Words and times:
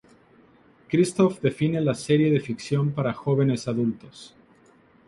Kristoff 0.87 1.39
define 1.41 1.79
la 1.79 1.93
serie 1.93 2.31
de 2.31 2.39
ficción 2.39 2.89
para 2.91 3.13
jóvenes 3.13 3.67
adultos. 3.67 4.35